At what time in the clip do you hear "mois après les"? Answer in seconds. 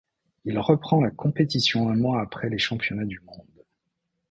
1.95-2.57